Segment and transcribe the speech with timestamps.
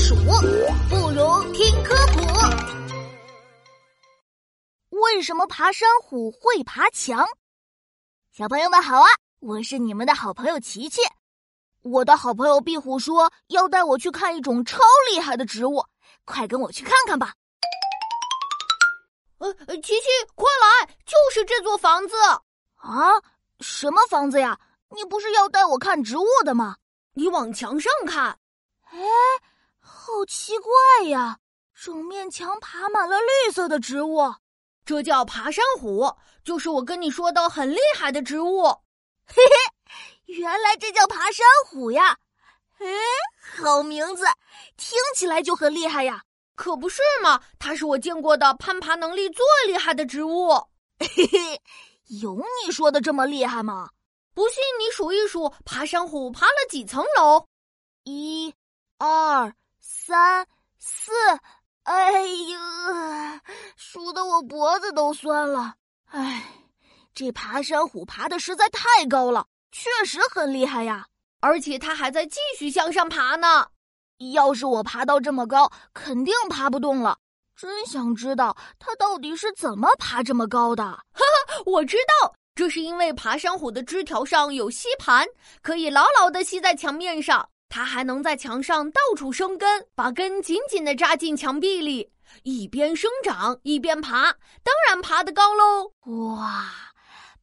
[0.00, 0.14] 鼠，
[0.88, 2.20] 不如听科普。
[4.88, 7.28] 为什么爬山虎会爬墙？
[8.32, 9.06] 小朋友们好啊，
[9.40, 11.02] 我是你们的好朋友琪琪。
[11.82, 14.78] 我的好朋友壁虎说要带我去看一种超
[15.10, 15.84] 厉害的植物，
[16.24, 17.34] 快跟我去看看吧。
[19.38, 22.14] 呃，琪琪，快来，就是这座房子
[22.76, 23.20] 啊！
[23.60, 24.58] 什么房子呀？
[24.94, 26.76] 你不是要带我看植物的吗？
[27.14, 28.38] 你往墙上看，
[28.90, 28.98] 哎，
[29.80, 31.38] 好奇怪呀！
[31.74, 34.34] 整面墙爬满了绿色的植物，
[34.84, 38.64] 这叫爬山虎，就是我跟你说的很厉害的植物。
[39.26, 42.18] 嘿嘿，原来这叫爬山虎呀！
[42.78, 42.86] 哎，
[43.56, 44.24] 好名字，
[44.76, 46.22] 听起来就很厉害呀。
[46.54, 47.40] 可不是嘛！
[47.58, 50.50] 它是我见过的攀爬能力最厉害的植物。
[50.98, 51.62] 嘿嘿，
[52.20, 53.88] 有你说的这么厉害吗？
[54.34, 57.46] 不信你数一数，爬山虎爬了几层楼？
[58.04, 58.54] 一、
[58.98, 60.46] 二、三、
[60.78, 61.10] 四。
[61.84, 63.40] 哎呀，
[63.76, 65.74] 数的我脖子都酸了。
[66.10, 66.44] 哎，
[67.14, 71.06] 这爬山虎爬的实在太高了，确实很厉害呀！
[71.40, 73.66] 而且它还在继续向上爬呢。
[74.34, 77.18] 要是我爬到这么高，肯定爬不动了。
[77.56, 80.84] 真想知道它到底是怎么爬这么高的。
[80.84, 81.00] 哈
[81.48, 85.26] 哈，我知道，这是因为爬山虎的枝条上有吸盘，
[85.62, 87.48] 可以牢牢的吸在墙面上。
[87.70, 92.10] 它还能在墙上到处生根，把根紧紧的扎进墙壁里，
[92.42, 94.32] 一边生长一边爬，
[94.64, 95.92] 当然爬得高喽。
[96.34, 96.68] 哇，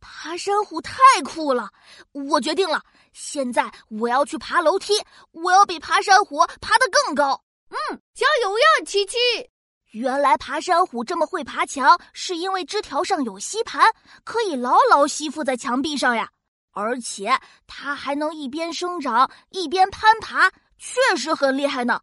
[0.02, 1.72] 爬山虎太酷了！
[2.12, 2.84] 我决定了。
[3.14, 7.42] 现在我要去爬楼梯，我要比爬山虎爬得更高。
[7.70, 9.18] 嗯，加油呀，琪琪！
[9.92, 13.90] 原来爬山虎这么会爬墙，是因为枝条上有吸盘，
[14.26, 16.30] 可以牢牢吸附在墙壁上呀。
[16.78, 22.02] 而且它还能一边生长一边攀爬，确实很厉害呢。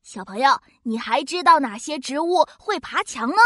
[0.00, 3.36] 小朋友，你还知道哪些植物会爬墙呢？